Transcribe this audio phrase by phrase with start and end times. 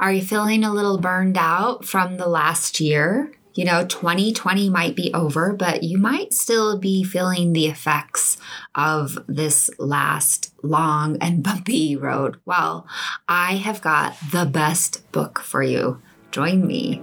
[0.00, 3.32] Are you feeling a little burned out from the last year?
[3.54, 8.36] You know, 2020 might be over, but you might still be feeling the effects
[8.76, 12.40] of this last long and bumpy road.
[12.44, 12.86] Well,
[13.28, 16.00] I have got the best book for you.
[16.30, 17.02] Join me.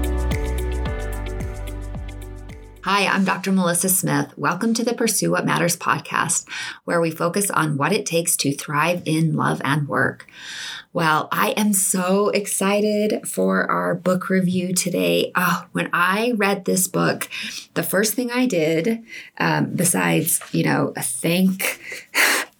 [2.83, 3.51] Hi, I'm Dr.
[3.51, 4.35] Melissa Smith.
[4.35, 6.47] Welcome to the Pursue What Matters podcast,
[6.83, 10.27] where we focus on what it takes to thrive in love and work.
[10.91, 15.31] Well, I am so excited for our book review today.
[15.35, 17.29] Oh, when I read this book,
[17.75, 19.03] the first thing I did,
[19.37, 21.79] um, besides, you know, thank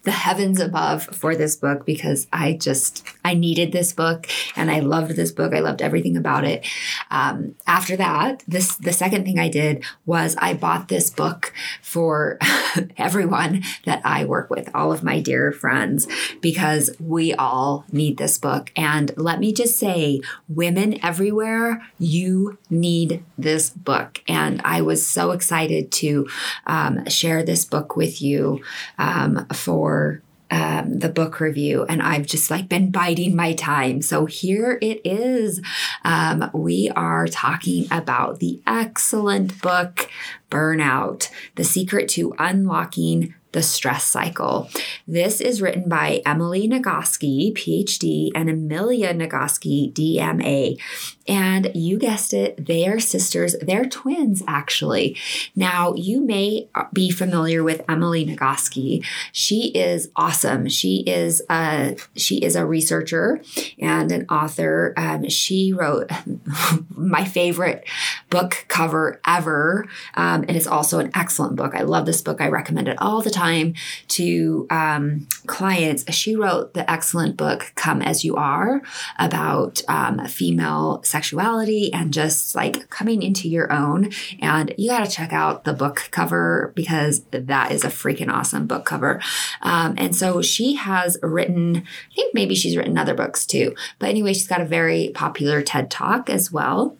[0.04, 4.80] the heavens above for this book because I just I needed this book and I
[4.80, 5.54] loved this book.
[5.54, 6.66] I loved everything about it.
[7.10, 12.38] Um, after that, this the second thing I did was I bought this book for
[12.96, 16.08] everyone that I work with, all of my dear friends,
[16.40, 18.72] because we all need this book.
[18.74, 24.20] And let me just say, women everywhere, you need this book.
[24.26, 26.26] And I was so excited to
[26.66, 28.62] um, share this book with you
[28.98, 34.00] um, for for um, the book review, and I've just like been biding my time.
[34.00, 35.60] So here it is.
[36.04, 40.08] Um, we are talking about the excellent book,
[40.50, 44.68] Burnout The Secret to Unlocking the Stress Cycle.
[45.06, 50.78] This is written by Emily Nagoski, PhD, and Amelia Nagoski, DMA.
[51.28, 53.54] And you guessed it, they are sisters.
[53.60, 55.16] They're twins, actually.
[55.54, 59.04] Now, you may be familiar with Emily Nagoski.
[59.30, 60.68] She is awesome.
[60.68, 63.40] She is a she is a researcher
[63.78, 64.94] and an author.
[64.96, 66.10] Um, she wrote
[66.96, 67.86] my favorite
[68.30, 71.74] book cover ever, um, and it's also an excellent book.
[71.74, 72.40] I love this book.
[72.40, 73.74] I recommend it all the time
[74.08, 76.12] to um, clients.
[76.12, 78.82] She wrote the excellent book "Come as You Are"
[79.18, 84.10] about um, female sexuality and just like coming into your own.
[84.40, 88.66] And you got to check out the book cover because that is a freaking awesome
[88.66, 89.20] book cover.
[89.60, 93.76] Um, and so she has written, I think maybe she's written other books too.
[94.00, 96.96] But anyway, she's got a very popular TED Talk as well.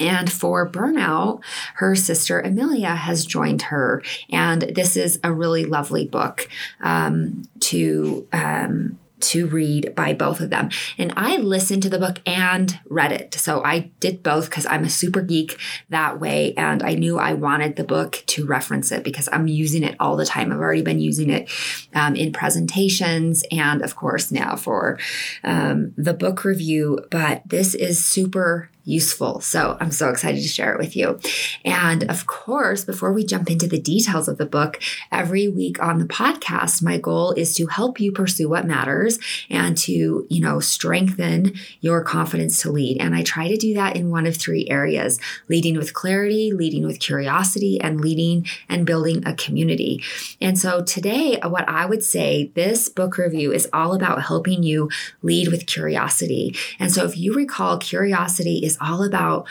[0.00, 1.42] And for burnout,
[1.74, 4.02] her sister Amelia has joined her.
[4.30, 6.48] And this is a really lovely book
[6.80, 10.70] um, to um, to read by both of them.
[10.98, 13.34] And I listened to the book and read it.
[13.34, 16.54] So I did both because I'm a super geek that way.
[16.54, 20.16] And I knew I wanted the book to reference it because I'm using it all
[20.16, 20.52] the time.
[20.52, 21.50] I've already been using it
[21.94, 24.98] um, in presentations and, of course, now for
[25.44, 26.98] um, the book review.
[27.10, 29.40] But this is super useful.
[29.40, 31.18] So I'm so excited to share it with you.
[31.64, 35.98] And of course, before we jump into the details of the book, every week on
[35.98, 40.60] the podcast, my goal is to help you pursue what matters and to, you know,
[40.60, 43.00] strengthen your confidence to lead.
[43.00, 46.84] And I try to do that in one of three areas leading with clarity, leading
[46.86, 50.02] with curiosity, and leading and building a community.
[50.40, 54.90] And so today, what I would say, this book review is all about helping you
[55.22, 56.56] lead with curiosity.
[56.78, 59.46] And so if you recall, curiosity is is all about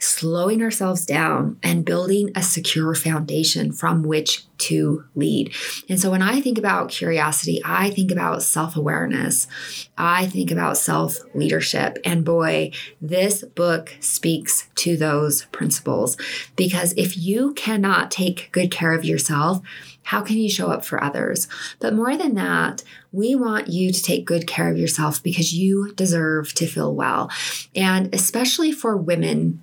[0.00, 5.52] slowing ourselves down and building a secure foundation from which to lead.
[5.88, 9.48] And so when I think about curiosity, I think about self awareness,
[9.96, 11.98] I think about self leadership.
[12.04, 12.70] And boy,
[13.00, 16.16] this book speaks to those principles
[16.54, 19.60] because if you cannot take good care of yourself,
[20.08, 21.48] how can you show up for others?
[21.80, 22.82] But more than that,
[23.12, 27.30] we want you to take good care of yourself because you deserve to feel well.
[27.76, 29.62] And especially for women,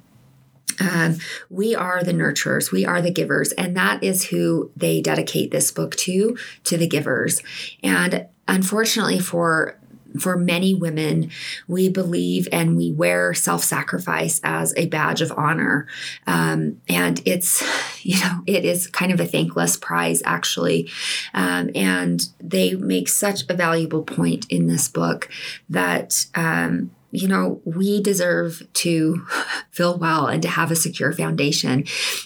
[0.79, 1.17] um,
[1.49, 5.71] we are the nurturers, we are the givers, and that is who they dedicate this
[5.71, 7.41] book to, to the givers.
[7.81, 9.79] And unfortunately, for
[10.19, 11.31] for many women,
[11.67, 15.87] we believe and we wear self sacrifice as a badge of honor.
[16.27, 17.63] Um, and it's,
[18.15, 20.91] you know, it is kind of a thankless prize, actually.
[21.33, 25.27] Um, and they make such a valuable point in this book
[25.69, 29.25] that, um, you know, we deserve to
[29.71, 31.85] feel well and to have a secure foundation.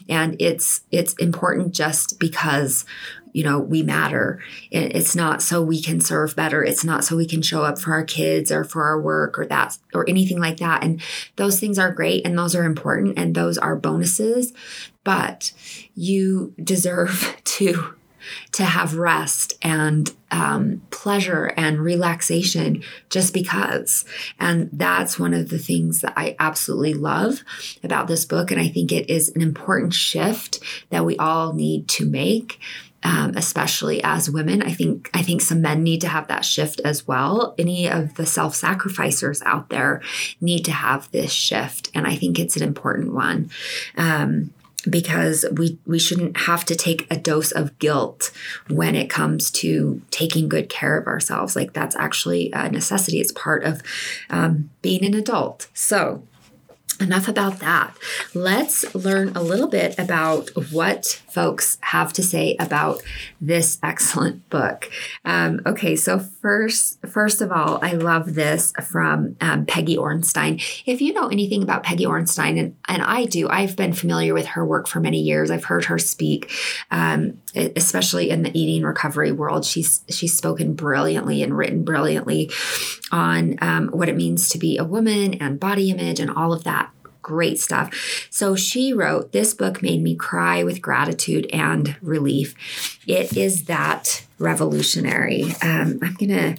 [0.09, 2.83] And it's it's important just because
[3.33, 4.39] you know we matter
[4.71, 7.93] it's not so we can serve better it's not so we can show up for
[7.93, 11.01] our kids or for our work or that or anything like that and
[11.35, 14.53] those things are great and those are important and those are bonuses
[15.09, 15.53] but
[15.95, 17.95] you deserve to
[18.51, 24.05] to have rest and um, pleasure and relaxation just because.
[24.39, 27.43] And that's one of the things that I absolutely love
[27.83, 28.51] about this book.
[28.51, 30.59] And I think it is an important shift
[30.91, 32.59] that we all need to make
[33.03, 34.61] um, especially as women.
[34.61, 37.55] I think I think some men need to have that shift as well.
[37.57, 40.01] Any of the self-sacrificers out there
[40.41, 43.51] need to have this shift, and I think it's an important one.
[43.95, 44.53] Um,
[44.87, 48.31] because we we shouldn't have to take a dose of guilt
[48.69, 51.55] when it comes to taking good care of ourselves.
[51.55, 53.19] Like that's actually a necessity.
[53.19, 53.81] It's part of
[54.29, 55.67] um, being an adult.
[55.73, 56.23] So
[56.99, 57.95] enough about that.
[58.33, 63.01] Let's learn a little bit about what folks have to say about
[63.39, 64.89] this excellent book.
[65.25, 70.61] Um, okay, so first, first of all, I love this from um, Peggy Orenstein.
[70.85, 74.47] If you know anything about Peggy Orenstein, and, and I do, I've been familiar with
[74.47, 75.51] her work for many years.
[75.51, 76.51] I've heard her speak,
[76.91, 79.65] um, especially in the eating recovery world.
[79.65, 82.51] She's she's spoken brilliantly and written brilliantly
[83.11, 86.63] on um, what it means to be a woman and body image and all of
[86.63, 86.88] that
[87.29, 87.93] great stuff.
[88.31, 92.55] So she wrote, This book made me cry with gratitude and relief.
[93.05, 95.43] It is that revolutionary.
[95.61, 96.55] Um, I'm going to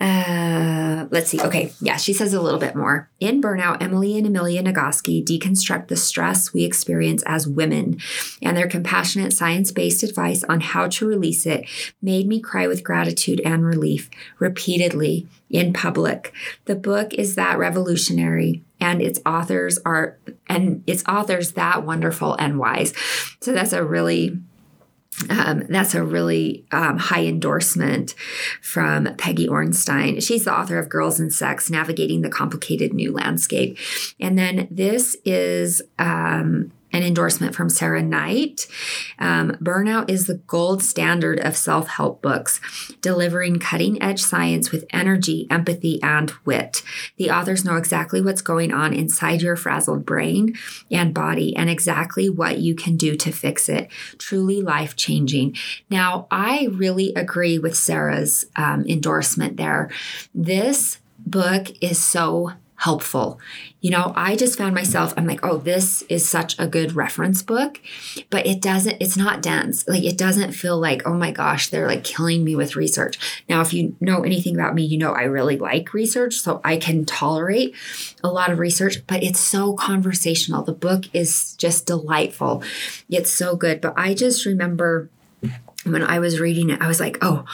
[0.00, 1.40] uh, let's see.
[1.42, 1.72] Okay.
[1.78, 3.10] Yeah, she says a little bit more.
[3.20, 7.98] In Burnout, Emily and Amelia Nagoski deconstruct the stress we experience as women,
[8.40, 11.68] and their compassionate science based advice on how to release it
[12.00, 14.08] made me cry with gratitude and relief
[14.38, 16.32] repeatedly in public.
[16.64, 20.18] The book is that revolutionary and its authors are
[20.48, 22.92] and its authors that wonderful and wise.
[23.40, 24.38] So that's a really
[25.28, 28.14] um, that's a really um, high endorsement
[28.62, 30.22] from Peggy Orenstein.
[30.22, 33.76] She's the author of Girls and Sex Navigating the Complicated New Landscape.
[34.18, 38.66] And then this is um, an endorsement from Sarah Knight.
[39.18, 42.60] Um, Burnout is the gold standard of self help books,
[43.00, 46.82] delivering cutting edge science with energy, empathy, and wit.
[47.16, 50.54] The authors know exactly what's going on inside your frazzled brain
[50.90, 53.88] and body and exactly what you can do to fix it.
[54.18, 55.56] Truly life changing.
[55.88, 59.90] Now, I really agree with Sarah's um, endorsement there.
[60.34, 63.38] This book is so helpful.
[63.80, 67.42] You know, I just found myself, I'm like, oh, this is such a good reference
[67.42, 67.80] book,
[68.28, 69.88] but it doesn't, it's not dense.
[69.88, 73.18] Like, it doesn't feel like, oh my gosh, they're like killing me with research.
[73.48, 76.76] Now, if you know anything about me, you know I really like research, so I
[76.76, 77.74] can tolerate
[78.22, 80.62] a lot of research, but it's so conversational.
[80.62, 82.62] The book is just delightful.
[83.08, 83.80] It's so good.
[83.80, 85.08] But I just remember
[85.84, 87.46] when I was reading it, I was like, oh,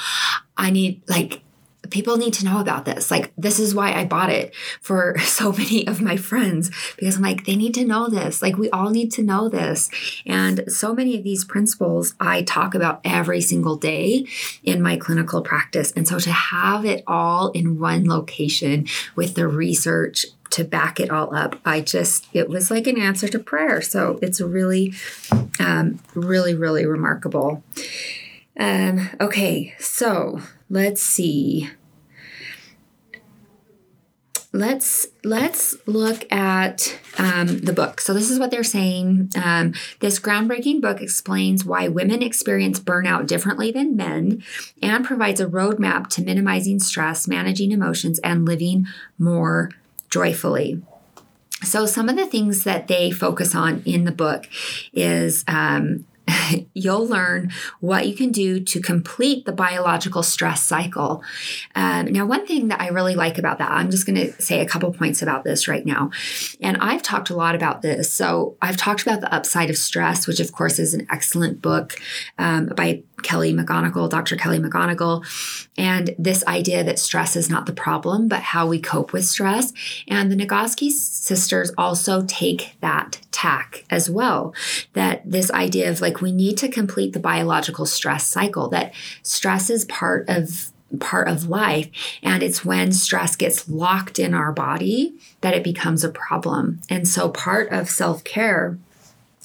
[0.57, 1.43] I need, like,
[1.91, 3.11] people need to know about this.
[3.11, 7.23] Like, this is why I bought it for so many of my friends because I'm
[7.23, 8.43] like, they need to know this.
[8.43, 9.91] Like, we all need to know this.
[10.25, 14.27] And so many of these principles I talk about every single day
[14.63, 15.93] in my clinical practice.
[15.93, 21.11] And so to have it all in one location with the research to back it
[21.11, 23.83] all up, I just, it was like an answer to prayer.
[23.83, 24.95] So it's really,
[25.59, 27.63] um, really, really remarkable.
[28.59, 31.71] Um, okay, so let's see.
[34.53, 38.01] Let's let's look at um, the book.
[38.01, 39.33] So this is what they're saying.
[39.37, 44.43] Um, this groundbreaking book explains why women experience burnout differently than men
[44.81, 48.87] and provides a roadmap to minimizing stress managing emotions and living
[49.19, 49.73] more
[50.09, 50.81] joyfully.
[51.63, 54.49] So some of the things that they focus on in the book
[54.95, 56.07] is um,
[56.75, 61.23] you'll learn what you can do to complete the biological stress cycle.
[61.75, 64.61] Um, now, one thing that I really like about that, I'm just going to say
[64.61, 66.11] a couple points about this right now.
[66.61, 68.13] And I've talked a lot about this.
[68.13, 71.95] So, I've talked about The Upside of Stress, which, of course, is an excellent book
[72.39, 74.37] um, by Kelly McGonigal, Dr.
[74.37, 75.25] Kelly McGonigal,
[75.77, 79.73] and this idea that stress is not the problem, but how we cope with stress.
[80.09, 84.55] And the Nagoski sisters also take that tack as well.
[84.93, 89.71] That this idea of like we need to complete the biological stress cycle, that stress
[89.71, 91.91] is part of part of life
[92.23, 96.81] and it's when stress gets locked in our body that it becomes a problem.
[96.89, 98.79] And so part of self-care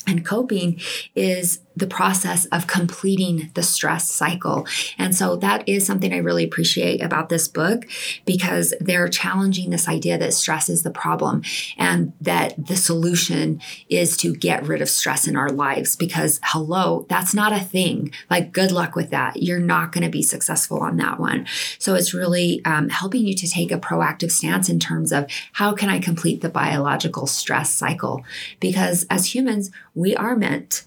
[0.08, 0.80] and coping
[1.16, 4.68] is the process of completing the stress cycle.
[4.98, 7.86] And so that is something I really appreciate about this book
[8.26, 11.44] because they're challenging this idea that stress is the problem
[11.78, 17.06] and that the solution is to get rid of stress in our lives because hello,
[17.10, 18.12] that's not a thing.
[18.30, 19.42] Like good luck with that.
[19.42, 21.46] You're not going to be successful on that one.
[21.80, 25.74] So it's really um, helping you to take a proactive stance in terms of how
[25.74, 28.24] can I complete the biological stress cycle?
[28.60, 30.84] Because as humans, we are meant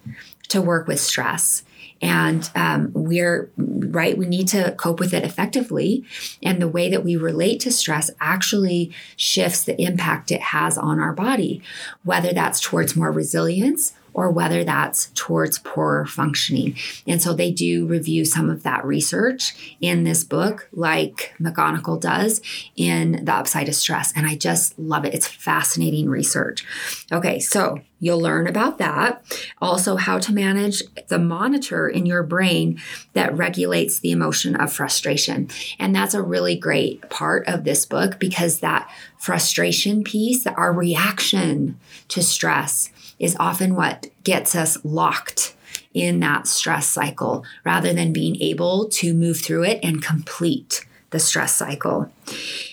[0.49, 1.65] to work with stress.
[2.03, 6.05] And um, we're right we need to cope with it effectively.
[6.43, 11.01] And the way that we relate to stress actually shifts the impact it has on
[11.01, 11.63] our body
[12.03, 16.76] whether that's towards more resilience or whether that's towards poorer functioning.
[17.06, 22.40] And so they do review some of that research in this book, like McGonigal does
[22.76, 24.12] in The Upside of Stress.
[24.16, 25.14] And I just love it.
[25.14, 26.64] It's fascinating research.
[27.12, 29.25] Okay, so You'll learn about that.
[29.62, 32.78] Also, how to manage the monitor in your brain
[33.14, 35.49] that regulates the emotion of frustration.
[35.78, 41.80] And that's a really great part of this book because that frustration piece, our reaction
[42.09, 45.54] to stress, is often what gets us locked
[45.92, 51.21] in that stress cycle rather than being able to move through it and complete the
[51.21, 52.11] stress cycle.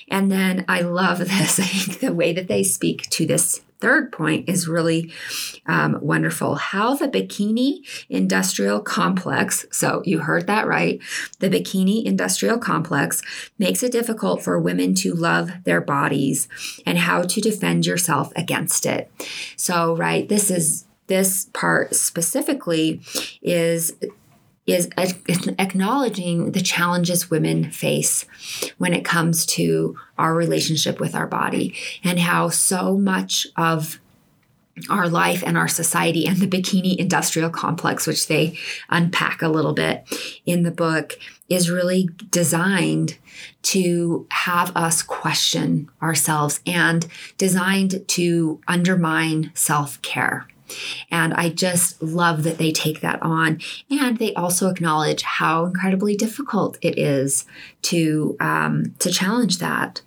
[0.10, 1.60] And then I love this.
[1.60, 5.12] I think the way that they speak to this third point is really
[5.66, 6.56] um, wonderful.
[6.56, 11.02] How the bikini industrial complex, so you heard that right,
[11.40, 13.22] the bikini industrial complex
[13.58, 16.48] makes it difficult for women to love their bodies
[16.86, 19.12] and how to defend yourself against it.
[19.56, 23.02] So, right, this is this part specifically
[23.42, 23.94] is
[24.68, 28.26] is acknowledging the challenges women face
[28.78, 34.00] when it comes to our relationship with our body and how so much of
[34.90, 38.58] our life and our society and the bikini industrial complex, which they
[38.90, 40.06] unpack a little bit
[40.46, 41.18] in the book,
[41.50, 43.18] is really designed
[43.62, 50.48] to have us question ourselves and designed to undermine self care.
[51.10, 53.60] And I just love that they take that on.
[53.90, 57.46] And they also acknowledge how incredibly difficult it is
[57.84, 60.02] to, um, to challenge that.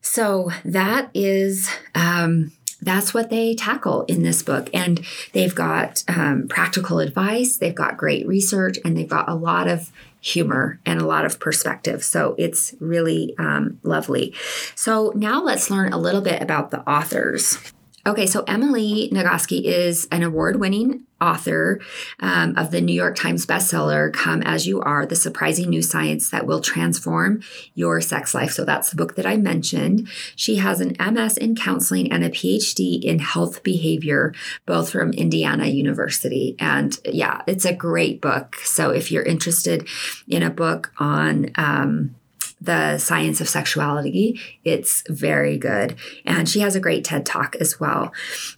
[0.00, 1.68] So that is.
[1.94, 2.52] Um,
[2.82, 4.68] that's what they tackle in this book.
[4.72, 9.66] And they've got um, practical advice, they've got great research, and they've got a lot
[9.66, 9.90] of
[10.20, 12.04] humor and a lot of perspective.
[12.04, 14.34] So it's really um, lovely.
[14.74, 17.58] So now let's learn a little bit about the authors.
[18.06, 21.80] Okay, so Emily Nagoski is an award winning author
[22.20, 26.30] um, of the New York Times bestseller, Come As You Are The Surprising New Science
[26.30, 27.42] That Will Transform
[27.74, 28.52] Your Sex Life.
[28.52, 30.08] So that's the book that I mentioned.
[30.36, 34.32] She has an MS in counseling and a PhD in health behavior,
[34.66, 36.54] both from Indiana University.
[36.60, 38.54] And yeah, it's a great book.
[38.62, 39.88] So if you're interested
[40.28, 42.14] in a book on, um,
[42.60, 44.40] the science of sexuality.
[44.64, 45.96] It's very good.
[46.24, 48.12] And she has a great TED talk as well.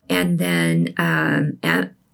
[0.08, 1.58] And then um,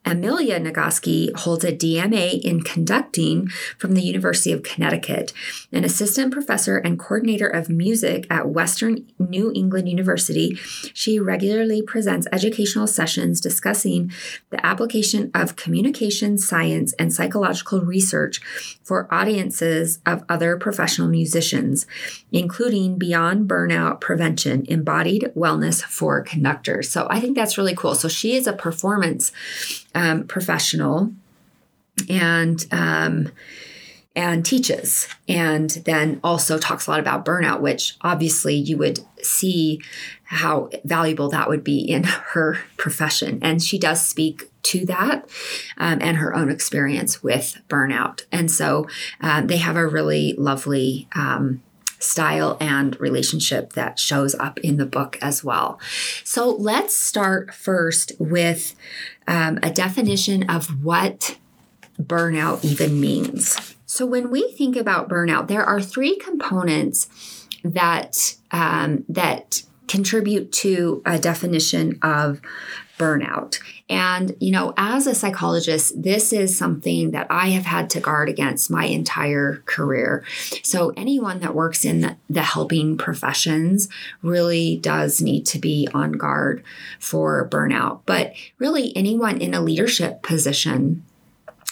[0.07, 3.49] Amelia Nagoski holds a DMA in conducting
[3.79, 5.33] from the University of Connecticut,
[5.73, 10.59] an assistant professor and coordinator of music at Western New England University.
[10.93, 14.13] She regularly presents educational sessions discussing
[14.51, 18.43] the application of communication science and psychological research
[18.85, 21.87] for audiences of other professional musicians,
[22.31, 26.91] including beyond burnout prevention, embodied wellness for conductors.
[26.91, 27.95] So I think that's really cool.
[27.95, 29.33] So she is a performance
[29.95, 31.13] um, professional
[32.09, 33.33] and um,
[34.17, 39.81] and teaches and then also talks a lot about burnout which obviously you would see
[40.25, 45.29] how valuable that would be in her profession and she does speak to that
[45.79, 48.87] um, and her own experience with burnout and so
[49.21, 51.63] um, they have a really lovely um,
[52.05, 55.81] style and relationship that shows up in the book as well.
[56.23, 58.75] So let's start first with
[59.27, 61.39] um, a definition of what
[62.01, 63.75] burnout even means.
[63.87, 71.03] So when we think about burnout, there are three components that um, that contribute to
[71.07, 72.41] a definition of
[73.05, 73.59] burnout.
[73.91, 78.31] And, you know, as a psychologist, this is something that I have had to guard
[78.31, 80.25] against my entire career.
[80.63, 83.89] So, anyone that works in the, helping professions
[84.23, 86.63] really does need to be on guard
[86.99, 88.01] for burnout.
[88.07, 91.05] But really, anyone in a leadership position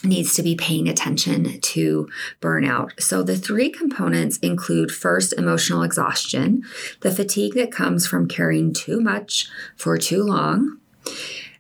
[0.05, 2.09] needs to be paying attention to
[2.41, 3.01] burnout.
[3.01, 6.63] So, the three components include first, emotional exhaustion,
[7.01, 10.79] the fatigue that comes from carrying too much for too long.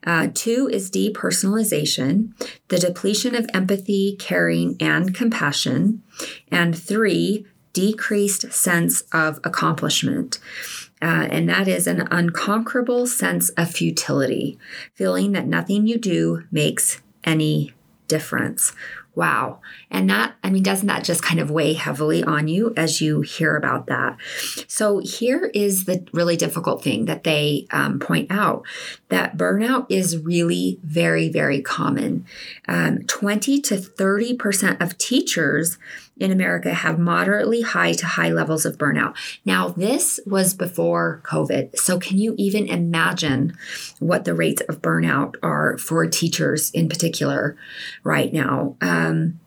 [0.04, 2.32] Uh, two is depersonalization,
[2.68, 6.02] the depletion of empathy, caring, and compassion.
[6.50, 10.38] And three, decreased sense of accomplishment.
[11.00, 14.58] Uh, and that is an unconquerable sense of futility,
[14.94, 17.72] feeling that nothing you do makes any
[18.08, 18.72] difference.
[19.14, 19.60] Wow.
[19.90, 23.20] And that, I mean, doesn't that just kind of weigh heavily on you as you
[23.20, 24.16] hear about that?
[24.66, 28.64] So, here is the really difficult thing that they um, point out
[29.10, 32.24] that burnout is really very, very common.
[32.66, 35.78] Um, 20 to 30% of teachers
[36.18, 39.14] in America have moderately high to high levels of burnout.
[39.44, 41.78] Now, this was before COVID.
[41.78, 43.56] So, can you even imagine
[43.98, 47.56] what the rates of burnout are for teachers in particular
[48.04, 48.76] right now?
[48.80, 49.40] Um,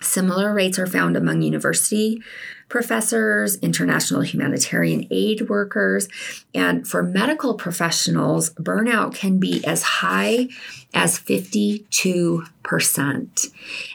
[0.00, 2.22] similar rates are found among university
[2.68, 6.08] professors, international humanitarian aid workers,
[6.54, 10.48] and for medical professionals, burnout can be as high
[10.92, 13.46] as 52%.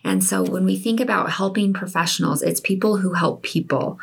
[0.04, 4.00] And so when we think about helping professionals, it's people who help people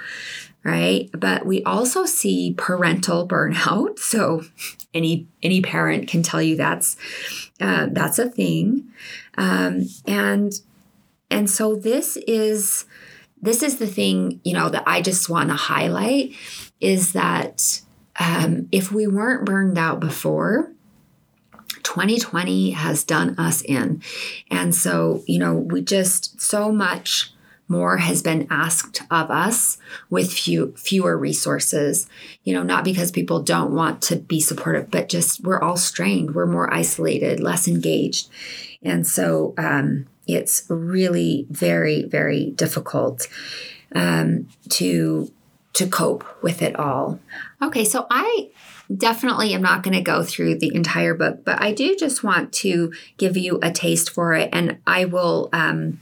[0.64, 1.08] right?
[1.12, 3.98] But we also see parental burnout.
[4.08, 4.42] So
[4.94, 6.96] any any parent can tell you that's
[7.60, 8.88] uh, that's a thing.
[9.36, 10.52] Um, and
[11.30, 12.86] and so this is
[13.40, 16.34] this is the thing, you know, that I just want to highlight
[16.80, 17.82] is that
[18.18, 20.72] um, if we weren't burned out before,
[21.82, 24.02] 2020 has done us in.
[24.50, 27.32] And so, you know, we just so much
[27.68, 29.78] more has been asked of us
[30.08, 32.08] with few fewer resources
[32.42, 36.34] you know not because people don't want to be supportive but just we're all strained
[36.34, 38.28] we're more isolated less engaged
[38.82, 43.26] and so um, it's really very, very difficult
[43.94, 45.32] um, to
[45.74, 47.20] to cope with it all.
[47.62, 48.50] Okay, so I
[48.94, 52.52] definitely am not going to go through the entire book, but I do just want
[52.54, 55.48] to give you a taste for it, and I will.
[55.52, 56.00] Um,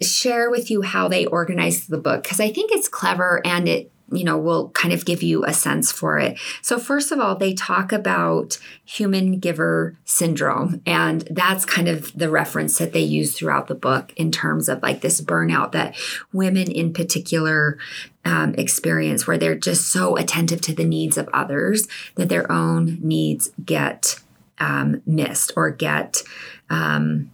[0.00, 3.92] share with you how they organized the book because I think it's clever and it
[4.10, 6.38] you know, will kind of give you a sense for it.
[6.62, 10.80] So, first of all, they talk about human giver syndrome.
[10.86, 14.82] And that's kind of the reference that they use throughout the book in terms of
[14.82, 15.96] like this burnout that
[16.32, 17.78] women in particular
[18.24, 22.98] um, experience, where they're just so attentive to the needs of others that their own
[23.00, 24.20] needs get
[24.58, 26.22] um, missed or get
[26.70, 27.30] um,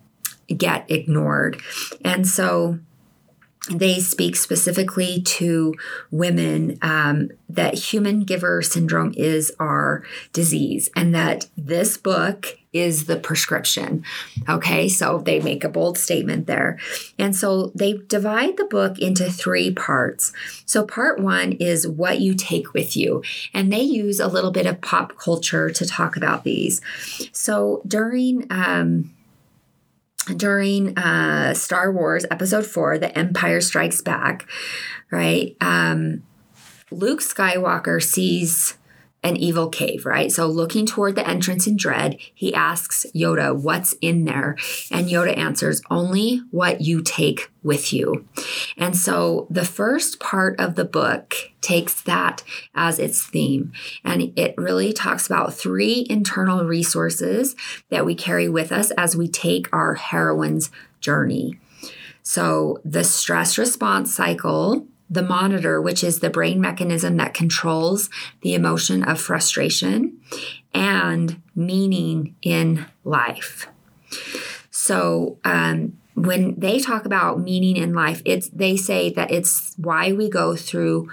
[0.48, 1.60] get ignored.
[2.04, 2.78] And so,
[3.70, 5.74] they speak specifically to
[6.10, 13.16] women um, that human giver syndrome is our disease and that this book is the
[13.16, 14.04] prescription.
[14.48, 16.78] Okay, so they make a bold statement there.
[17.18, 20.32] And so they divide the book into three parts.
[20.66, 23.22] So, part one is what you take with you,
[23.54, 26.80] and they use a little bit of pop culture to talk about these.
[27.32, 29.13] So, during um,
[30.36, 34.48] during uh, Star Wars Episode 4, The Empire Strikes Back,
[35.10, 35.56] right?
[35.60, 36.22] Um,
[36.90, 38.74] Luke Skywalker sees
[39.24, 40.30] an evil cave, right?
[40.30, 44.56] So looking toward the entrance in dread, he asks Yoda, What's in there?
[44.90, 48.28] And Yoda answers, Only what you take with you.
[48.76, 53.72] And so the first part of the book takes that as its theme.
[54.04, 57.56] And it really talks about three internal resources
[57.88, 61.58] that we carry with us as we take our heroine's journey.
[62.22, 68.54] So the stress response cycle the monitor, which is the brain mechanism that controls the
[68.54, 70.18] emotion of frustration,
[70.72, 73.68] and meaning in life.
[74.70, 80.12] So, um, when they talk about meaning in life, it's they say that it's why
[80.12, 81.10] we go through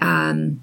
[0.00, 0.62] um,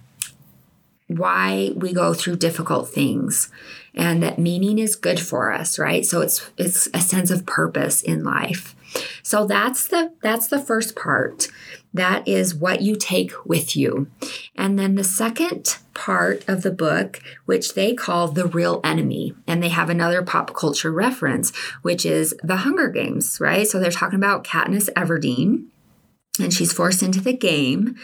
[1.08, 3.51] why we go through difficult things
[3.95, 6.05] and that meaning is good for us right?
[6.05, 8.75] So it's it's a sense of purpose in life.
[9.23, 11.47] So that's the that's the first part
[11.93, 14.10] that is what you take with you.
[14.56, 19.62] And then the second part of the book, which they call the real enemy, and
[19.62, 23.67] they have another pop culture reference, which is the Hunger Games, right?
[23.67, 25.65] So they're talking about Katniss Everdeen
[26.39, 27.95] and she's forced into the game.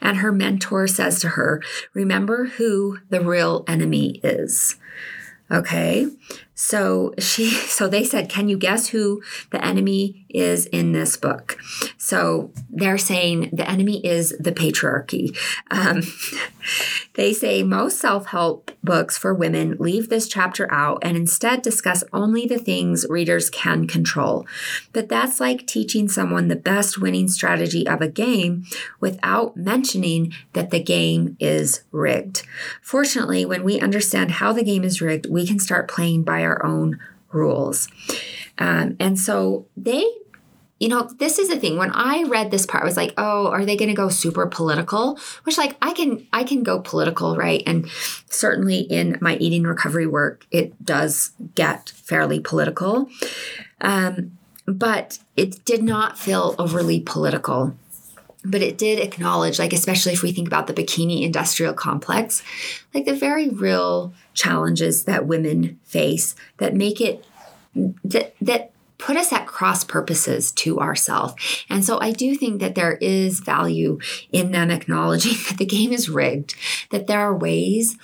[0.00, 4.76] And her mentor says to her, Remember who the real enemy is.
[5.50, 6.08] Okay.
[6.54, 11.58] So she so they said, "Can you guess who the enemy is in this book?"
[11.98, 15.36] So they're saying the enemy is the patriarchy.
[15.70, 16.02] Um,
[17.14, 22.46] they say most self-help books for women leave this chapter out and instead discuss only
[22.46, 24.46] the things readers can control.
[24.92, 28.64] But that's like teaching someone the best winning strategy of a game
[29.00, 32.42] without mentioning that the game is rigged.
[32.82, 36.64] Fortunately, when we understand how the game is rigged, we can start playing by our
[36.64, 37.00] own
[37.32, 37.88] rules.
[38.58, 40.04] Um, and so they
[40.80, 41.78] you know, this is the thing.
[41.78, 44.46] When I read this part, I was like, "Oh, are they going to go super
[44.46, 47.62] political?" Which, like, I can, I can go political, right?
[47.64, 47.88] And
[48.28, 53.08] certainly in my eating recovery work, it does get fairly political.
[53.80, 57.76] Um, but it did not feel overly political
[58.44, 62.42] but it did acknowledge like especially if we think about the bikini industrial complex
[62.92, 67.24] like the very real challenges that women face that make it
[68.04, 71.34] that that put us at cross purposes to ourselves.
[71.68, 73.98] And so I do think that there is value
[74.32, 76.54] in them acknowledging that the game is rigged,
[76.90, 77.98] that there are ways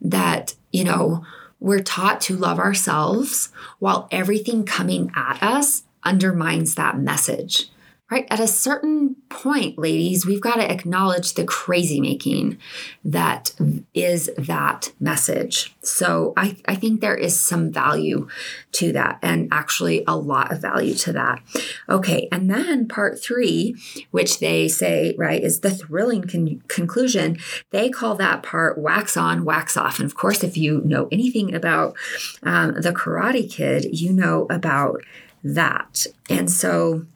[0.00, 1.24] that, you know,
[1.58, 7.68] we're taught to love ourselves while everything coming at us undermines that message
[8.10, 8.26] right?
[8.30, 12.58] At a certain point, ladies, we've got to acknowledge the crazy making
[13.04, 13.52] that
[13.94, 15.74] is that message.
[15.82, 18.28] So I, I think there is some value
[18.72, 21.42] to that, and actually a lot of value to that.
[21.88, 23.74] Okay, and then part three,
[24.12, 27.38] which they say, right, is the thrilling con- conclusion.
[27.70, 29.98] They call that part wax on, wax off.
[29.98, 31.96] And of course, if you know anything about
[32.44, 35.02] um, the Karate Kid, you know about
[35.42, 36.06] that.
[36.28, 37.06] And so,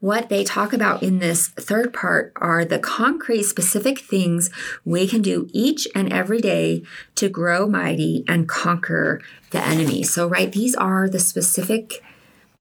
[0.00, 4.50] what they talk about in this third part are the concrete, specific things
[4.84, 6.82] we can do each and every day
[7.14, 10.02] to grow mighty and conquer the enemy.
[10.02, 12.02] So, right, these are the specific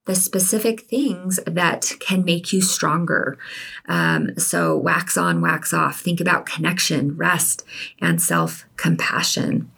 [0.06, 3.38] the specific things that can make you stronger.
[3.88, 6.02] Um, so, wax on, wax off.
[6.02, 7.64] Think about connection, rest,
[8.02, 9.72] and self compassion.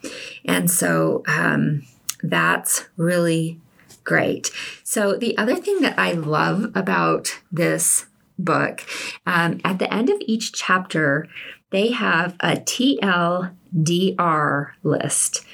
[0.44, 1.84] And so, um,
[2.24, 3.60] that's really
[4.06, 4.52] great.
[4.84, 8.06] So, the other thing that I love about this
[8.40, 8.86] book,
[9.26, 11.28] um, at the end of each chapter,
[11.72, 13.52] they have a TLDR
[14.84, 15.46] list.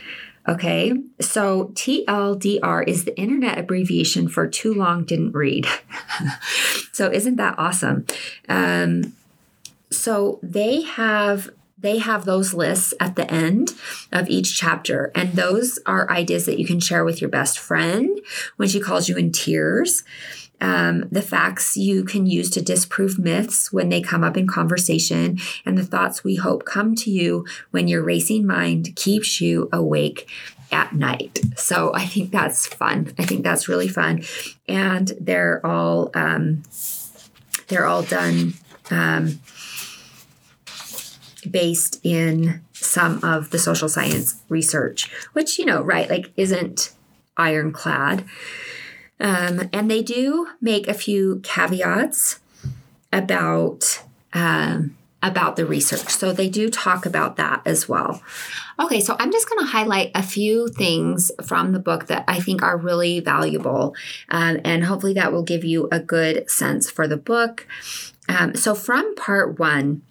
[0.47, 5.65] Okay, so TLDR is the internet abbreviation for too long didn't read.
[6.91, 8.05] so, isn't that awesome?
[8.49, 9.13] Um,
[9.91, 11.49] so, they have
[11.81, 13.71] they have those lists at the end
[14.11, 15.11] of each chapter.
[15.15, 18.19] And those are ideas that you can share with your best friend
[18.57, 20.03] when she calls you in tears.
[20.61, 25.39] Um, the facts you can use to disprove myths when they come up in conversation,
[25.65, 30.29] and the thoughts we hope come to you when your racing mind keeps you awake
[30.71, 31.39] at night.
[31.55, 33.11] So I think that's fun.
[33.17, 34.23] I think that's really fun,
[34.67, 36.61] and they're all um,
[37.67, 38.53] they're all done.
[38.91, 39.39] Um,
[41.51, 46.93] based in some of the social science research, which, you know, right, like isn't
[47.37, 48.25] ironclad.
[49.19, 52.39] Um, and they do make a few caveats
[53.13, 54.01] about
[54.33, 56.09] um, about the research.
[56.09, 58.23] So they do talk about that as well.
[58.79, 62.39] Okay, so I'm just going to highlight a few things from the book that I
[62.39, 63.95] think are really valuable,
[64.29, 67.67] um, and hopefully that will give you a good sense for the book.
[68.27, 70.01] Um, so from part one,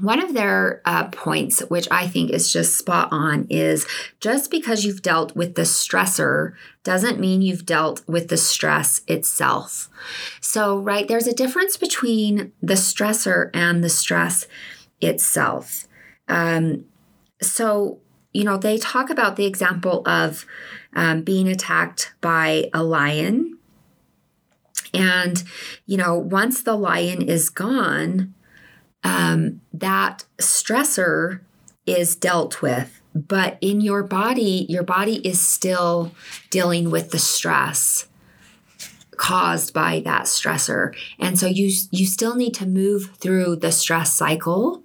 [0.00, 3.86] one of their uh, points, which I think is just spot on, is
[4.20, 9.88] just because you've dealt with the stressor doesn't mean you've dealt with the stress itself.
[10.40, 14.46] So, right, there's a difference between the stressor and the stress
[15.00, 15.86] itself.
[16.28, 16.86] Um,
[17.40, 18.00] so,
[18.32, 20.44] you know, they talk about the example of
[20.94, 23.58] um, being attacked by a lion.
[24.92, 25.42] And,
[25.86, 28.34] you know, once the lion is gone,
[29.04, 31.40] um, that stressor
[31.86, 36.12] is dealt with but in your body your body is still
[36.50, 38.08] dealing with the stress
[39.16, 40.94] caused by that stressor.
[41.18, 44.82] And so you you still need to move through the stress cycle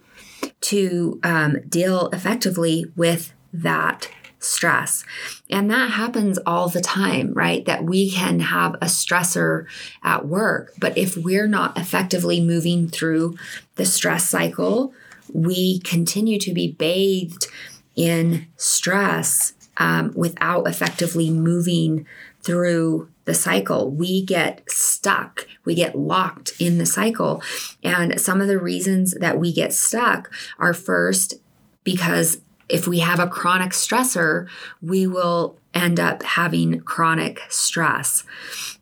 [0.61, 5.03] to um, deal effectively with that stress.
[5.49, 7.65] And that happens all the time, right?
[7.65, 9.65] That we can have a stressor
[10.03, 13.37] at work, but if we're not effectively moving through
[13.75, 14.93] the stress cycle,
[15.33, 17.47] we continue to be bathed
[17.95, 22.05] in stress um, without effectively moving
[22.41, 23.91] through the cycle.
[23.91, 27.43] We get stuck, we get locked in the cycle.
[27.83, 31.35] And some of the reasons that we get stuck are first
[31.83, 34.47] because if we have a chronic stressor,
[34.81, 38.23] we will end up having chronic stress.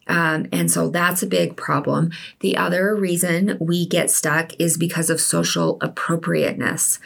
[0.08, 2.12] Um, and so that's a big problem.
[2.40, 7.00] The other reason we get stuck is because of social appropriateness.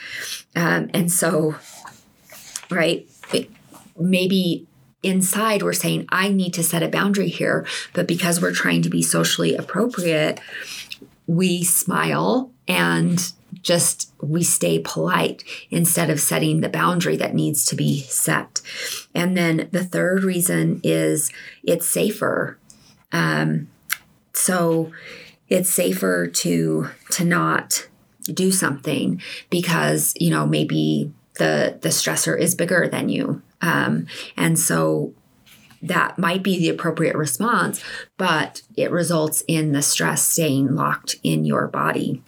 [0.55, 1.55] Um, and so,
[2.69, 3.07] right,
[3.97, 4.67] maybe
[5.03, 7.65] inside we're saying, I need to set a boundary here.
[7.93, 10.39] But because we're trying to be socially appropriate,
[11.27, 17.75] we smile and just we stay polite instead of setting the boundary that needs to
[17.75, 18.61] be set.
[19.13, 21.29] And then the third reason is
[21.63, 22.57] it's safer.
[23.11, 23.67] Um,
[24.33, 24.93] so
[25.49, 27.89] it's safer to to not
[28.33, 34.07] do something because you know maybe the the stressor is bigger than you um,
[34.37, 35.13] and so
[35.81, 37.83] that might be the appropriate response,
[38.17, 42.21] but it results in the stress staying locked in your body.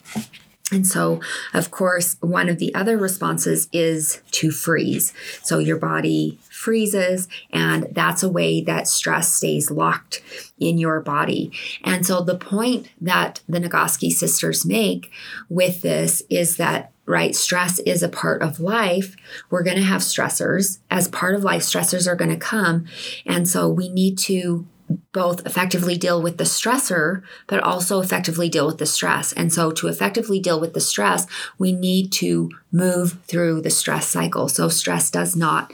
[0.72, 1.22] And so,
[1.54, 5.14] of course, one of the other responses is to freeze.
[5.44, 10.24] So your body freezes, and that's a way that stress stays locked
[10.60, 11.52] in your body.
[11.84, 15.12] And so, the point that the Nagoski sisters make
[15.48, 17.36] with this is that right?
[17.36, 19.16] Stress is a part of life.
[19.50, 20.80] We're going to have stressors.
[20.90, 22.86] As part of life, stressors are going to come.
[23.26, 24.66] And so we need to
[25.12, 29.34] both effectively deal with the stressor, but also effectively deal with the stress.
[29.34, 31.26] And so, to effectively deal with the stress,
[31.58, 34.48] we need to move through the stress cycle.
[34.50, 35.72] So, stress does not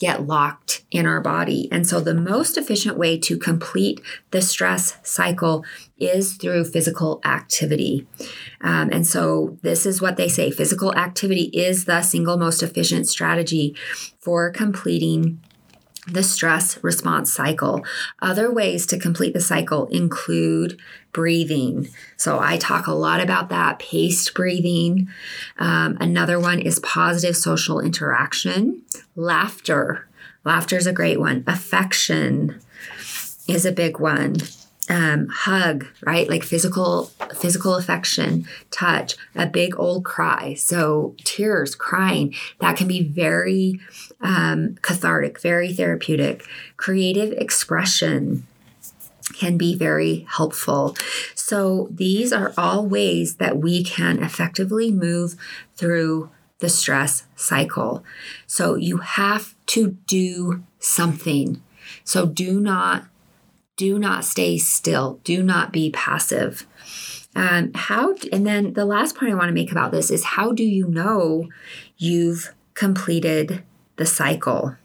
[0.00, 1.68] get locked in our body.
[1.70, 5.64] And so, the most efficient way to complete the stress cycle
[5.96, 8.06] is through physical activity.
[8.60, 13.08] Um, and so, this is what they say physical activity is the single most efficient
[13.08, 13.76] strategy
[14.20, 15.40] for completing
[16.06, 17.84] the stress response cycle.
[18.20, 20.78] Other ways to complete the cycle include
[21.12, 21.88] breathing.
[22.16, 25.08] So I talk a lot about that paced breathing.
[25.58, 28.82] Um, another one is positive social interaction,
[29.16, 30.08] laughter.
[30.44, 31.44] Laughter is a great one.
[31.46, 32.60] Affection
[33.48, 34.36] is a big one
[34.88, 36.28] um, hug, right?
[36.28, 40.54] Like physical, physical affection, touch, a big old cry.
[40.54, 43.80] So tears, crying, that can be very
[44.24, 46.44] um, cathartic, very therapeutic.
[46.76, 48.46] Creative expression
[49.34, 50.96] can be very helpful.
[51.34, 55.36] So these are all ways that we can effectively move
[55.76, 58.02] through the stress cycle.
[58.46, 61.62] So you have to do something.
[62.02, 63.04] So do not
[63.76, 65.18] do not stay still.
[65.24, 66.64] Do not be passive.
[67.34, 70.52] Um, how and then the last point I want to make about this is how
[70.52, 71.48] do you know
[71.98, 73.64] you've completed
[73.96, 74.76] the cycle?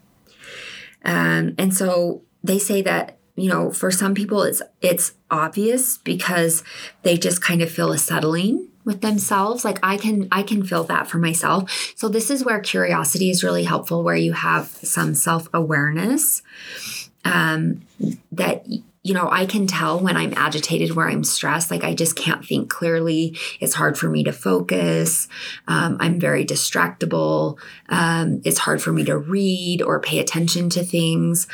[1.04, 6.62] Um, and so they say that you know for some people it's it's obvious because
[7.02, 10.84] they just kind of feel a settling with themselves like i can i can feel
[10.84, 15.14] that for myself so this is where curiosity is really helpful where you have some
[15.14, 16.42] self-awareness
[17.24, 17.82] um,
[18.32, 18.66] that
[19.02, 21.70] you know, I can tell when I'm agitated, where I'm stressed.
[21.70, 23.36] Like I just can't think clearly.
[23.58, 25.26] It's hard for me to focus.
[25.66, 27.58] Um, I'm very distractible.
[27.88, 31.46] Um, it's hard for me to read or pay attention to things.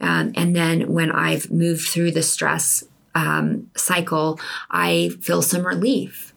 [0.00, 2.84] Um, and then when I've moved through the stress
[3.16, 4.38] um, cycle,
[4.70, 6.32] I feel some relief.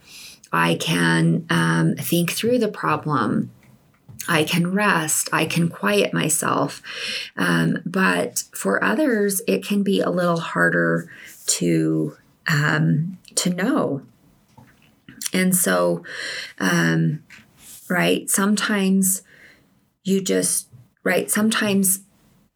[0.51, 3.51] I can um, think through the problem.
[4.27, 6.81] I can rest, I can quiet myself.
[7.37, 11.09] Um, but for others, it can be a little harder
[11.47, 14.01] to um, to know.
[15.33, 16.03] And so,
[16.59, 17.23] um,
[17.89, 19.21] right, sometimes
[20.03, 20.67] you just
[21.03, 21.29] right.
[21.29, 22.01] Sometimes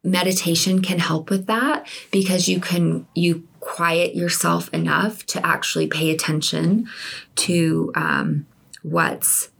[0.02, 6.10] meditation can help with that because you can you quiet yourself enough to actually pay
[6.10, 6.88] attention
[7.36, 8.46] to um,
[8.82, 9.50] what's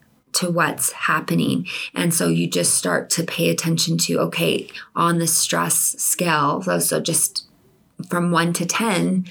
[0.40, 1.66] to what's happening.
[1.94, 6.79] And so you just start to pay attention to, okay, on the stress scale, so,
[6.79, 7.46] so just
[8.09, 9.26] from one to 10,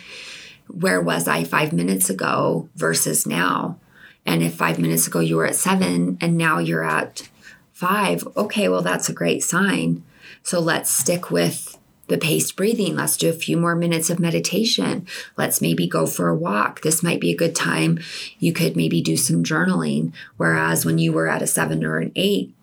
[0.68, 3.80] where was I five minutes ago versus now?
[4.24, 7.28] And if five minutes ago you were at seven and now you're at
[7.74, 10.04] five, okay, well, that's a great sign.
[10.44, 11.79] So let's stick with
[12.10, 12.96] the paced breathing.
[12.96, 15.08] Let's do a few more minutes of meditation.
[15.38, 16.82] Let's maybe go for a walk.
[16.82, 18.00] This might be a good time.
[18.40, 20.12] You could maybe do some journaling.
[20.38, 22.54] Whereas when you were at a seven or an eight,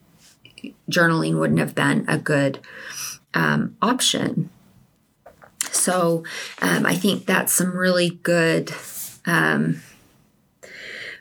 [0.91, 2.61] journaling wouldn't have been a good
[3.35, 4.51] um, option.
[5.73, 6.25] So
[6.61, 8.73] um, I think that's some really good,
[9.27, 9.83] um,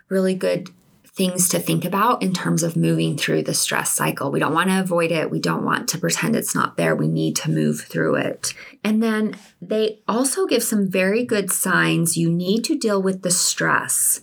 [0.10, 0.70] really good
[1.16, 4.32] things to think about in terms of moving through the stress cycle.
[4.32, 5.32] We don't want to avoid it.
[5.32, 6.94] We don't want to pretend it's not there.
[6.94, 8.54] We need to move through it.
[8.84, 13.32] And then they also give some very good signs you need to deal with the
[13.32, 14.22] stress.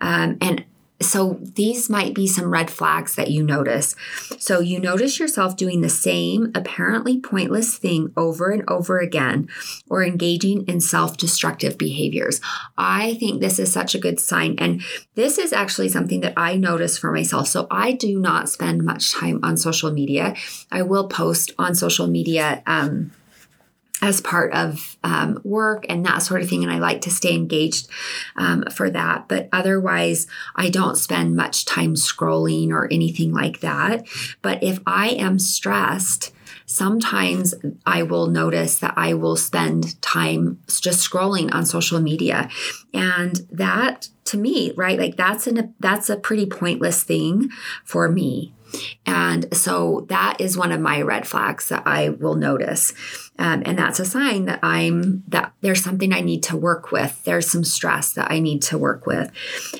[0.00, 0.64] Um, and
[1.00, 3.96] so these might be some red flags that you notice.
[4.38, 9.48] So you notice yourself doing the same apparently pointless thing over and over again
[9.90, 12.40] or engaging in self-destructive behaviors.
[12.78, 14.82] I think this is such a good sign and
[15.14, 17.48] this is actually something that I notice for myself.
[17.48, 20.34] So I do not spend much time on social media.
[20.70, 23.10] I will post on social media um,
[24.04, 26.62] as part of um, work and that sort of thing.
[26.62, 27.88] And I like to stay engaged
[28.36, 29.28] um, for that.
[29.28, 34.06] But otherwise, I don't spend much time scrolling or anything like that.
[34.42, 36.34] But if I am stressed,
[36.66, 37.54] sometimes
[37.86, 42.50] I will notice that I will spend time just scrolling on social media.
[42.92, 44.98] And that to me, right?
[44.98, 47.48] Like that's an that's a pretty pointless thing
[47.84, 48.52] for me.
[49.06, 52.92] And so that is one of my red flags that I will notice.
[53.38, 57.22] Um, and that's a sign that I'm that there's something I need to work with.
[57.24, 59.30] There's some stress that I need to work with.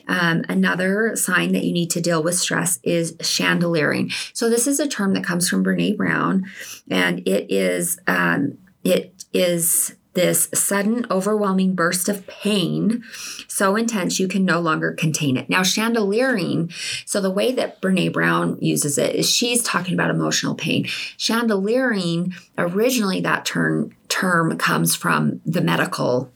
[0.08, 4.10] Um, another sign that you need to deal with stress is chandeliering.
[4.32, 6.44] So this is a term that comes from Brene Brown,
[6.90, 13.04] and it is um, it is this sudden, overwhelming burst of pain
[13.48, 15.48] so intense you can no longer contain it.
[15.48, 16.72] Now, chandeliering,
[17.04, 20.84] so the way that Brene Brown uses it is she's talking about emotional pain.
[20.84, 26.30] Chandeliering, originally that term term comes from the medical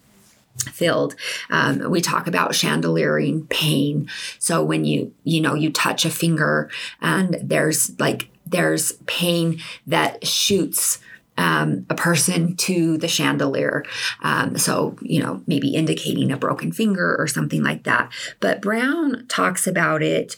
[0.73, 1.14] field
[1.51, 4.09] um, we talk about chandeliering pain
[4.41, 6.69] so when you you know you touch a finger
[7.01, 10.99] and there's like there's pain that shoots
[11.38, 13.85] um, a person to the chandelier.
[14.22, 18.12] Um, so, you know, maybe indicating a broken finger or something like that.
[18.40, 20.37] But Brown talks about it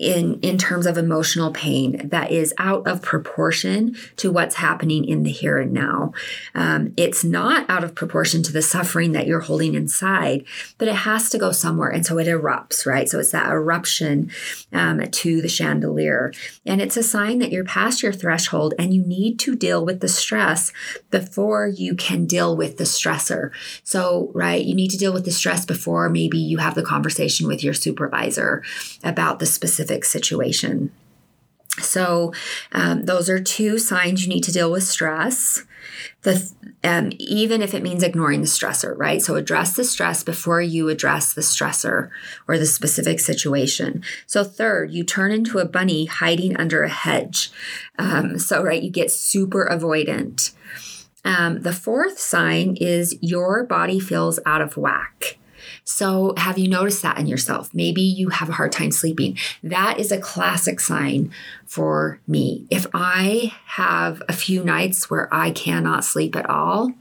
[0.00, 5.24] in in terms of emotional pain that is out of proportion to what's happening in
[5.24, 6.12] the here and now.
[6.54, 10.44] Um, it's not out of proportion to the suffering that you're holding inside,
[10.78, 13.08] but it has to go somewhere, and so it erupts, right?
[13.10, 14.30] So it's that eruption
[14.72, 16.32] um, to the chandelier,
[16.64, 20.00] and it's a sign that you're past your threshold, and you need to deal with
[20.00, 20.72] the stress
[21.10, 23.50] before you can deal with the stressor.
[23.84, 27.46] So, right, you need to deal with the stress before maybe you have the conversation
[27.46, 28.62] with your supervisor
[29.04, 30.90] about the specific specific situation.
[31.80, 32.32] So,
[32.72, 35.64] um, those are two signs you need to deal with stress.
[36.22, 39.20] The um, even if it means ignoring the stressor, right?
[39.22, 42.10] So address the stress before you address the stressor
[42.48, 44.02] or the specific situation.
[44.26, 47.50] So third, you turn into a bunny hiding under a hedge.
[47.98, 50.52] Um, so right, you get super avoidant.
[51.24, 55.39] Um, the fourth sign is your body feels out of whack.
[55.90, 57.74] So, have you noticed that in yourself?
[57.74, 59.36] Maybe you have a hard time sleeping.
[59.62, 61.32] That is a classic sign
[61.66, 62.66] for me.
[62.70, 66.92] If I have a few nights where I cannot sleep at all,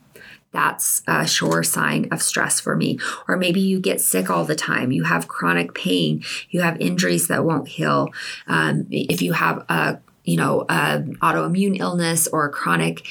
[0.52, 2.98] that's a sure sign of stress for me.
[3.28, 4.92] Or maybe you get sick all the time.
[4.92, 6.24] You have chronic pain.
[6.50, 8.10] You have injuries that won't heal.
[8.48, 13.06] Um, if you have a you know, an autoimmune illness or a chronic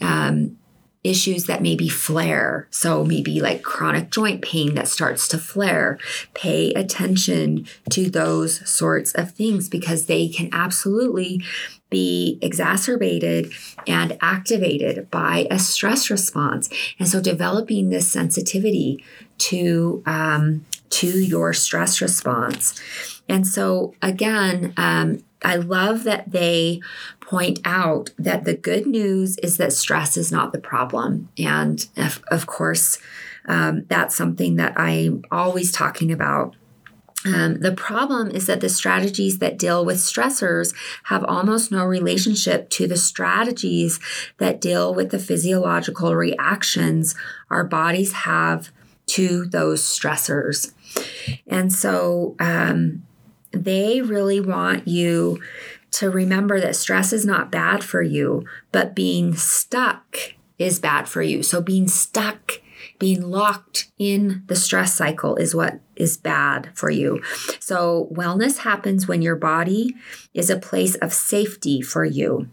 [0.00, 0.56] um,
[1.04, 2.66] issues that maybe flare.
[2.70, 5.98] So, maybe like chronic joint pain that starts to flare.
[6.32, 11.42] Pay attention to those sorts of things because they can absolutely
[11.90, 13.52] be exacerbated
[13.86, 16.70] and activated by a stress response.
[16.98, 19.04] And so, developing this sensitivity
[19.38, 22.80] to, um, to your stress response.
[23.28, 26.80] And so, again, um, I love that they
[27.20, 31.28] point out that the good news is that stress is not the problem.
[31.38, 32.98] And of, of course,
[33.46, 36.56] um, that's something that I'm always talking about.
[37.26, 42.68] Um, the problem is that the strategies that deal with stressors have almost no relationship
[42.70, 43.98] to the strategies
[44.38, 47.14] that deal with the physiological reactions
[47.48, 48.70] our bodies have
[49.06, 50.72] to those stressors.
[51.46, 53.04] And so um,
[53.54, 55.40] they really want you
[55.92, 61.22] to remember that stress is not bad for you, but being stuck is bad for
[61.22, 61.42] you.
[61.42, 62.60] So being stuck,
[62.98, 67.22] being locked in the stress cycle is what is bad for you.
[67.60, 69.94] So wellness happens when your body
[70.32, 72.48] is a place of safety for you.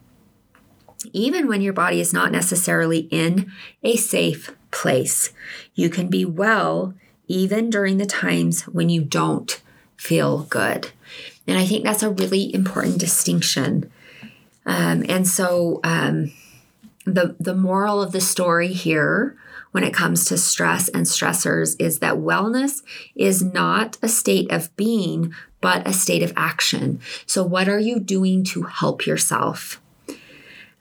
[1.13, 3.51] Even when your body is not necessarily in
[3.83, 5.33] a safe place,
[5.73, 6.93] you can be well
[7.27, 9.61] even during the times when you don't
[10.01, 10.89] feel good.
[11.45, 13.91] And I think that's a really important distinction.
[14.65, 16.31] Um, and so um,
[17.05, 19.37] the the moral of the story here
[19.71, 22.81] when it comes to stress and stressors is that wellness
[23.15, 26.99] is not a state of being but a state of action.
[27.27, 29.79] So what are you doing to help yourself?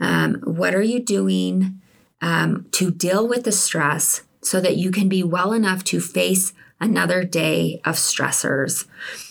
[0.00, 1.78] Um, what are you doing
[2.22, 6.54] um, to deal with the stress so that you can be well enough to face
[6.80, 8.86] another day of stressors.